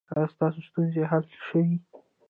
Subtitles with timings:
[0.13, 1.65] ایا ستاسو ستونزې حل شوې؟